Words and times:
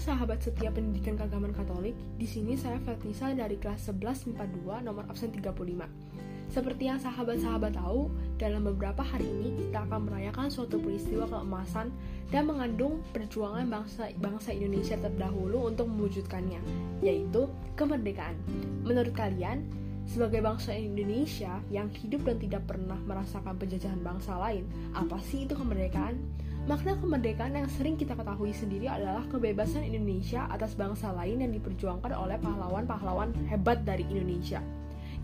sahabat 0.00 0.40
setia 0.40 0.72
pendidikan 0.72 1.20
keagamaan 1.20 1.52
Katolik. 1.52 1.92
Di 2.16 2.24
sini 2.24 2.56
saya 2.56 2.80
Fatisa 2.80 3.36
dari 3.36 3.60
kelas 3.60 3.92
11 3.92 4.32
MIPA 4.32 4.44
2 4.80 4.88
nomor 4.88 5.04
absen 5.12 5.28
35. 5.28 5.84
Seperti 6.50 6.90
yang 6.90 6.98
sahabat-sahabat 6.98 7.78
tahu, 7.78 8.10
dalam 8.40 8.66
beberapa 8.66 9.06
hari 9.06 9.28
ini 9.28 9.54
kita 9.54 9.86
akan 9.86 10.10
merayakan 10.10 10.50
suatu 10.50 10.82
peristiwa 10.82 11.28
keemasan 11.30 11.94
dan 12.32 12.42
mengandung 12.48 13.04
perjuangan 13.14 13.68
bangsa 13.70 14.10
bangsa 14.18 14.50
Indonesia 14.50 14.98
terdahulu 14.98 15.70
untuk 15.70 15.86
mewujudkannya, 15.86 16.58
yaitu 17.04 17.46
kemerdekaan. 17.78 18.34
Menurut 18.82 19.14
kalian, 19.14 19.62
sebagai 20.10 20.42
bangsa 20.42 20.74
Indonesia 20.74 21.62
yang 21.70 21.86
hidup 21.92 22.26
dan 22.26 22.42
tidak 22.42 22.66
pernah 22.66 22.98
merasakan 23.06 23.54
penjajahan 23.54 24.02
bangsa 24.02 24.34
lain, 24.34 24.66
apa 24.90 25.22
sih 25.22 25.46
itu 25.46 25.54
kemerdekaan? 25.54 26.18
Makna 26.68 26.92
kemerdekaan 27.00 27.56
yang 27.56 27.68
sering 27.72 27.96
kita 27.96 28.12
ketahui 28.12 28.52
sendiri 28.52 28.84
adalah 28.84 29.24
kebebasan 29.32 29.80
Indonesia 29.80 30.44
atas 30.52 30.76
bangsa 30.76 31.08
lain 31.16 31.40
yang 31.40 31.52
diperjuangkan 31.56 32.12
oleh 32.12 32.36
pahlawan-pahlawan 32.36 33.32
hebat 33.48 33.80
dari 33.88 34.04
Indonesia. 34.12 34.60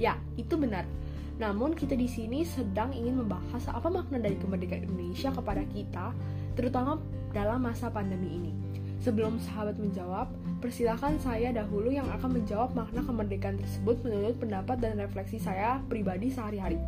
Ya, 0.00 0.16
itu 0.40 0.56
benar. 0.56 0.88
Namun 1.36 1.76
kita 1.76 1.92
di 1.92 2.08
sini 2.08 2.40
sedang 2.48 2.96
ingin 2.96 3.20
membahas 3.20 3.68
apa 3.68 3.92
makna 3.92 4.16
dari 4.16 4.40
kemerdekaan 4.40 4.88
Indonesia 4.88 5.28
kepada 5.28 5.62
kita, 5.68 6.06
terutama 6.56 6.96
dalam 7.36 7.60
masa 7.60 7.92
pandemi 7.92 8.40
ini. 8.40 8.52
Sebelum 9.04 9.36
sahabat 9.36 9.76
menjawab, 9.76 10.32
persilahkan 10.64 11.20
saya 11.20 11.52
dahulu 11.52 11.92
yang 11.92 12.08
akan 12.16 12.40
menjawab 12.40 12.72
makna 12.72 13.04
kemerdekaan 13.04 13.60
tersebut 13.60 14.00
menurut 14.00 14.40
pendapat 14.40 14.80
dan 14.80 14.96
refleksi 14.96 15.36
saya 15.36 15.84
pribadi 15.84 16.32
sehari-hari. 16.32 16.80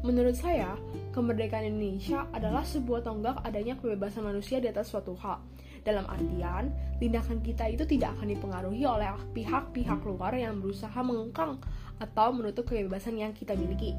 Menurut 0.00 0.32
saya, 0.32 0.80
kemerdekaan 1.12 1.76
Indonesia 1.76 2.24
adalah 2.32 2.64
sebuah 2.64 3.04
tonggak 3.04 3.44
adanya 3.44 3.76
kebebasan 3.76 4.24
manusia 4.24 4.56
di 4.56 4.72
atas 4.72 4.88
suatu 4.88 5.12
hal. 5.20 5.44
Dalam 5.84 6.08
artian, 6.08 6.72
tindakan 6.96 7.44
kita 7.44 7.68
itu 7.68 7.84
tidak 7.84 8.16
akan 8.16 8.32
dipengaruhi 8.32 8.88
oleh 8.88 9.12
pihak-pihak 9.36 10.00
luar 10.08 10.32
yang 10.36 10.56
berusaha 10.56 10.96
mengengkang 11.04 11.60
atau 12.00 12.32
menutup 12.32 12.64
kebebasan 12.64 13.20
yang 13.20 13.36
kita 13.36 13.52
miliki. 13.52 13.92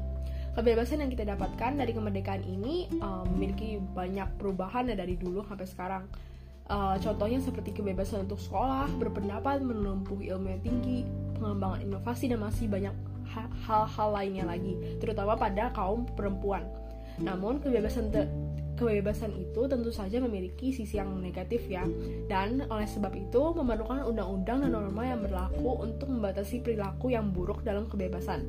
Kebebasan 0.58 1.06
yang 1.06 1.10
kita 1.14 1.22
dapatkan 1.22 1.78
dari 1.78 1.94
kemerdekaan 1.94 2.44
ini 2.50 2.90
um, 2.98 3.22
memiliki 3.34 3.78
banyak 3.78 4.26
perubahan 4.42 4.90
dari 4.90 5.14
dulu 5.14 5.46
sampai 5.46 5.70
sekarang. 5.70 6.04
Uh, 6.66 6.98
contohnya 6.98 7.38
seperti 7.38 7.70
kebebasan 7.78 8.26
untuk 8.26 8.42
sekolah, 8.42 8.90
berpendapat, 8.98 9.62
menempuh 9.62 10.18
ilmu 10.18 10.50
yang 10.50 10.62
tinggi, 10.66 11.06
pengembangan 11.38 11.82
inovasi, 11.86 12.26
dan 12.26 12.42
masih 12.42 12.66
banyak 12.66 12.94
hal-hal 13.66 14.08
lainnya 14.12 14.44
lagi, 14.44 14.76
terutama 15.00 15.34
pada 15.34 15.72
kaum 15.72 16.04
perempuan. 16.12 16.68
Namun 17.20 17.60
kebebasan 17.60 18.12
kebebasan 18.72 19.36
itu 19.36 19.68
tentu 19.68 19.92
saja 19.92 20.18
memiliki 20.18 20.72
sisi 20.72 20.96
yang 20.98 21.12
negatif 21.20 21.68
ya, 21.68 21.84
dan 22.26 22.64
oleh 22.66 22.88
sebab 22.88 23.12
itu 23.14 23.52
memerlukan 23.54 24.02
undang-undang 24.02 24.64
dan 24.64 24.72
norma 24.74 25.06
yang 25.06 25.20
berlaku 25.22 25.84
untuk 25.84 26.08
membatasi 26.08 26.64
perilaku 26.64 27.12
yang 27.12 27.30
buruk 27.30 27.62
dalam 27.62 27.86
kebebasan. 27.86 28.42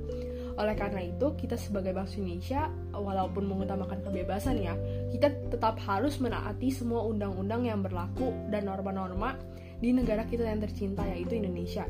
Oleh 0.54 0.78
karena 0.78 1.02
itu, 1.02 1.34
kita 1.34 1.58
sebagai 1.58 1.98
bangsa 1.98 2.22
Indonesia, 2.22 2.70
walaupun 2.94 3.50
mengutamakan 3.50 4.06
kebebasan 4.06 4.62
ya, 4.62 4.78
kita 5.10 5.34
tetap 5.50 5.82
harus 5.82 6.22
menaati 6.22 6.70
semua 6.70 7.02
undang-undang 7.10 7.66
yang 7.66 7.82
berlaku 7.82 8.30
dan 8.54 8.70
norma-norma 8.70 9.34
di 9.82 9.90
negara 9.92 10.24
kita 10.30 10.46
yang 10.46 10.62
tercinta 10.62 11.04
yaitu 11.10 11.42
Indonesia. 11.42 11.90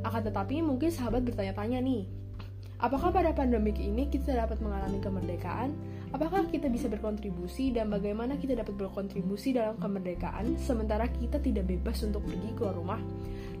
Akan 0.00 0.24
tetapi 0.24 0.64
mungkin 0.64 0.88
sahabat 0.88 1.24
bertanya-tanya 1.28 1.78
nih, 1.84 2.08
apakah 2.80 3.12
pada 3.12 3.36
pandemik 3.36 3.76
ini 3.76 4.08
kita 4.08 4.32
dapat 4.32 4.60
mengalami 4.64 4.98
kemerdekaan? 4.98 5.76
Apakah 6.10 6.50
kita 6.50 6.66
bisa 6.66 6.90
berkontribusi 6.90 7.70
dan 7.70 7.86
bagaimana 7.86 8.34
kita 8.34 8.58
dapat 8.58 8.74
berkontribusi 8.74 9.54
dalam 9.54 9.78
kemerdekaan 9.78 10.58
sementara 10.58 11.06
kita 11.06 11.38
tidak 11.38 11.70
bebas 11.70 12.02
untuk 12.02 12.26
pergi 12.26 12.50
keluar 12.58 12.74
rumah? 12.74 13.00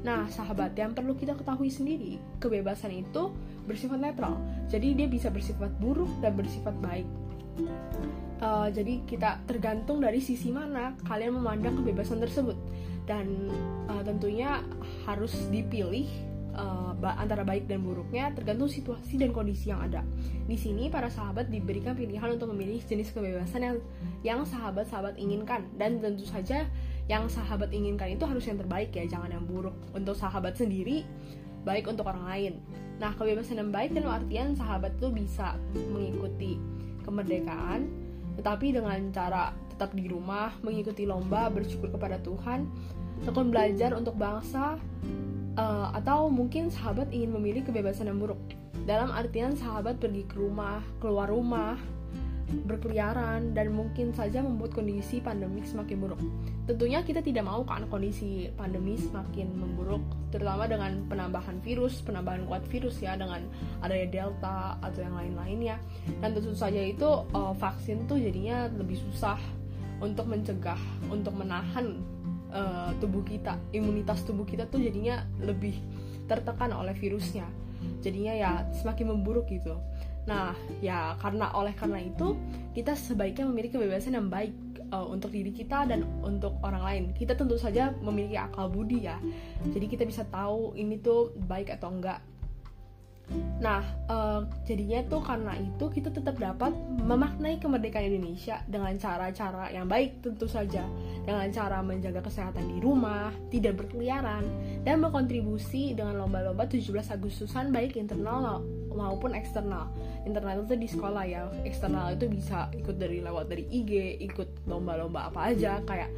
Nah, 0.00 0.26
sahabat, 0.32 0.72
yang 0.74 0.96
perlu 0.96 1.14
kita 1.14 1.36
ketahui 1.36 1.68
sendiri, 1.68 2.16
kebebasan 2.40 2.90
itu 2.90 3.30
bersifat 3.68 4.00
netral. 4.00 4.40
Jadi 4.66 4.96
dia 4.96 5.06
bisa 5.06 5.28
bersifat 5.28 5.70
buruk 5.78 6.08
dan 6.24 6.34
bersifat 6.34 6.74
baik. 6.80 7.06
Uh, 8.40 8.72
jadi 8.72 9.04
kita 9.04 9.44
tergantung 9.44 10.00
dari 10.00 10.16
sisi 10.16 10.48
mana 10.48 10.96
kalian 11.04 11.36
memandang 11.36 11.76
kebebasan 11.76 12.24
tersebut 12.24 12.56
dan 13.04 13.28
uh, 13.84 14.00
tentunya 14.00 14.64
harus 15.04 15.36
dipilih 15.52 16.08
uh, 16.60 16.92
antara 17.16 17.40
baik 17.40 17.64
dan 17.64 17.80
buruknya 17.80 18.28
tergantung 18.36 18.68
situasi 18.68 19.16
dan 19.16 19.32
kondisi 19.32 19.72
yang 19.72 19.80
ada. 19.80 20.04
Di 20.44 20.60
sini 20.60 20.92
para 20.92 21.08
sahabat 21.08 21.48
diberikan 21.48 21.96
pilihan 21.96 22.36
untuk 22.36 22.52
memilih 22.52 22.84
jenis 22.84 23.16
kebebasan 23.16 23.64
yang 23.64 23.76
yang 24.20 24.40
sahabat-sahabat 24.44 25.16
inginkan 25.16 25.64
dan 25.80 25.96
tentu 26.04 26.28
saja 26.28 26.68
yang 27.08 27.24
sahabat 27.26 27.72
inginkan 27.72 28.12
itu 28.12 28.22
harus 28.28 28.44
yang 28.44 28.60
terbaik 28.60 28.92
ya, 28.92 29.08
jangan 29.08 29.32
yang 29.32 29.44
buruk. 29.48 29.74
Untuk 29.96 30.14
sahabat 30.14 30.60
sendiri 30.60 31.08
baik 31.64 31.88
untuk 31.88 32.04
orang 32.04 32.28
lain. 32.28 32.52
Nah, 33.00 33.16
kebebasan 33.16 33.56
yang 33.56 33.72
baik 33.72 33.96
dan 33.96 34.04
artian 34.04 34.52
sahabat 34.52 34.92
tuh 35.00 35.08
bisa 35.08 35.56
mengikuti 35.72 36.60
kemerdekaan 37.04 38.10
tetapi 38.40 38.72
dengan 38.72 38.98
cara 39.12 39.52
tetap 39.68 39.92
di 39.92 40.08
rumah, 40.08 40.56
mengikuti 40.64 41.04
lomba, 41.04 41.52
bersyukur 41.52 41.92
kepada 41.92 42.20
Tuhan, 42.24 42.68
tekun 43.24 43.52
belajar 43.52 43.92
untuk 43.96 44.16
bangsa, 44.16 44.80
uh, 45.56 45.94
atau 45.96 46.28
mungkin 46.28 46.68
sahabat 46.68 47.10
ingin 47.14 47.34
memilih 47.34 47.62
kebebasan 47.66 48.10
yang 48.10 48.20
buruk. 48.20 48.38
Dalam 48.84 49.10
artian 49.14 49.54
sahabat 49.54 49.98
pergi 50.02 50.26
ke 50.26 50.36
rumah, 50.38 50.82
keluar 50.98 51.30
rumah, 51.30 51.78
berkeliaran 52.66 53.54
dan 53.54 53.70
mungkin 53.70 54.10
saja 54.10 54.42
membuat 54.42 54.74
kondisi 54.74 55.22
pandemik 55.22 55.62
semakin 55.66 55.96
buruk. 56.02 56.20
Tentunya 56.66 57.02
kita 57.02 57.22
tidak 57.22 57.46
mau 57.46 57.62
kan 57.62 57.86
kondisi 57.86 58.50
pandemi 58.58 58.98
semakin 58.98 59.54
memburuk, 59.54 60.02
terutama 60.34 60.66
dengan 60.66 61.06
penambahan 61.06 61.62
virus, 61.62 62.02
penambahan 62.02 62.46
kuat 62.50 62.66
virus 62.66 62.98
ya 62.98 63.14
dengan 63.14 63.46
adanya 63.82 64.08
delta 64.10 64.78
atau 64.82 65.00
yang 65.02 65.14
lain-lainnya. 65.14 65.76
Dan 66.18 66.34
tentu 66.34 66.54
saja 66.54 66.82
itu 66.82 67.06
uh, 67.34 67.54
vaksin 67.54 68.06
tuh 68.10 68.18
jadinya 68.18 68.66
lebih 68.74 68.98
susah 68.98 69.38
untuk 70.02 70.26
mencegah, 70.26 70.80
untuk 71.12 71.36
menahan 71.36 72.02
uh, 72.50 72.90
tubuh 72.98 73.22
kita, 73.24 73.56
imunitas 73.74 74.22
tubuh 74.22 74.44
kita 74.44 74.66
tuh 74.68 74.82
jadinya 74.82 75.26
lebih 75.42 75.78
tertekan 76.30 76.70
oleh 76.70 76.94
virusnya. 76.94 77.46
Jadinya 78.04 78.32
ya 78.36 78.50
semakin 78.76 79.16
memburuk 79.16 79.48
gitu. 79.48 79.80
Nah, 80.28 80.52
ya 80.84 81.16
karena 81.18 81.48
oleh 81.56 81.72
karena 81.72 81.98
itu 81.98 82.36
kita 82.76 82.92
sebaiknya 82.94 83.48
memiliki 83.48 83.80
kebebasan 83.80 84.14
yang 84.14 84.28
baik 84.28 84.52
uh, 84.92 85.06
untuk 85.08 85.32
diri 85.32 85.50
kita 85.50 85.88
dan 85.88 86.04
untuk 86.20 86.60
orang 86.60 86.82
lain. 86.84 87.04
Kita 87.16 87.34
tentu 87.34 87.56
saja 87.56 87.94
memiliki 88.04 88.36
akal 88.36 88.68
budi 88.68 89.08
ya. 89.08 89.16
Jadi 89.64 89.86
kita 89.88 90.04
bisa 90.04 90.26
tahu 90.28 90.76
ini 90.76 91.00
tuh 91.00 91.32
baik 91.48 91.72
atau 91.72 91.90
enggak. 91.90 92.20
Nah, 93.60 93.84
uh, 94.08 94.42
jadinya 94.64 95.04
tuh 95.06 95.20
karena 95.20 95.52
itu 95.60 95.84
kita 95.92 96.08
tetap 96.08 96.40
dapat 96.40 96.72
memaknai 97.04 97.60
kemerdekaan 97.60 98.08
Indonesia 98.08 98.64
dengan 98.64 98.96
cara-cara 98.96 99.68
yang 99.68 99.84
baik 99.86 100.24
tentu 100.24 100.48
saja. 100.48 100.82
Dengan 101.28 101.46
cara 101.52 101.84
menjaga 101.84 102.24
kesehatan 102.24 102.66
di 102.72 102.78
rumah, 102.80 103.30
tidak 103.52 103.84
berkeliaran, 103.84 104.42
dan 104.82 105.04
berkontribusi 105.04 105.92
dengan 105.92 106.24
lomba-lomba 106.24 106.64
17 106.64 107.12
Agustusan 107.12 107.68
baik 107.68 108.00
internal 108.00 108.64
maupun 108.90 109.32
eksternal 109.32 109.88
internal 110.26 110.60
itu 110.66 110.76
di 110.76 110.88
sekolah 110.90 111.24
ya 111.24 111.48
eksternal 111.64 112.12
itu 112.12 112.26
bisa 112.28 112.68
ikut 112.74 112.98
dari 112.98 113.22
lewat 113.22 113.48
dari 113.48 113.64
IG 113.70 114.20
ikut 114.30 114.66
lomba-lomba 114.68 115.32
apa 115.32 115.54
aja 115.54 115.80
kayak 115.86 116.10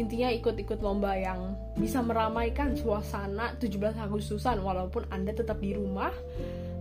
intinya 0.00 0.32
ikut-ikut 0.32 0.80
lomba 0.80 1.12
yang 1.12 1.52
bisa 1.76 2.00
meramaikan 2.00 2.72
suasana 2.72 3.52
17 3.60 4.00
Agustusan 4.00 4.64
walaupun 4.64 5.04
anda 5.12 5.36
tetap 5.36 5.60
di 5.60 5.76
rumah 5.76 6.08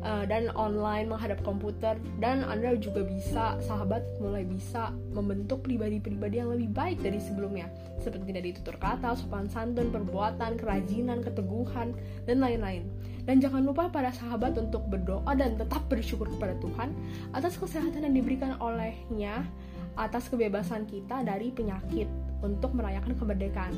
uh, 0.04 0.24
dan 0.24 0.48
online 0.56 1.12
menghadap 1.12 1.44
komputer 1.44 2.00
dan 2.24 2.48
anda 2.48 2.80
juga 2.80 3.04
bisa 3.04 3.60
sahabat 3.60 4.04
mulai 4.24 4.48
bisa 4.48 4.96
membentuk 5.12 5.68
pribadi-pribadi 5.68 6.40
yang 6.40 6.56
lebih 6.56 6.72
baik 6.72 6.98
dari 7.04 7.20
sebelumnya 7.20 7.68
seperti 8.00 8.32
dari 8.32 8.56
tutur 8.56 8.80
kata, 8.80 9.12
sopan 9.20 9.52
santun, 9.52 9.92
perbuatan, 9.92 10.56
kerajinan, 10.56 11.20
keteguhan 11.20 11.92
dan 12.24 12.40
lain-lain. 12.40 12.88
Dan 13.28 13.44
jangan 13.44 13.68
lupa 13.68 13.92
para 13.92 14.10
sahabat 14.16 14.56
untuk 14.56 14.88
berdoa 14.88 15.36
dan 15.36 15.60
tetap 15.60 15.84
bersyukur 15.92 16.32
kepada 16.32 16.56
Tuhan 16.64 16.96
atas 17.36 17.60
kesehatan 17.60 18.08
yang 18.08 18.16
diberikan 18.16 18.56
olehnya, 18.64 19.44
atas 20.00 20.32
kebebasan 20.32 20.88
kita 20.88 21.28
dari 21.28 21.52
penyakit 21.52 22.08
untuk 22.44 22.76
merayakan 22.76 23.16
kemerdekaan. 23.16 23.74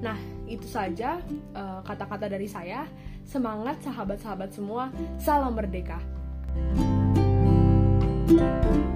Nah, 0.00 0.18
itu 0.44 0.68
saja 0.68 1.18
eh, 1.56 1.80
kata-kata 1.82 2.28
uh, 2.28 2.32
dari 2.32 2.46
saya. 2.46 2.84
Semangat 3.26 3.82
sahabat-sahabat 3.82 4.54
semua, 4.54 4.92
salam 5.18 5.56
merdeka. 5.56 5.98
thank 8.26 8.40
you 8.40 8.95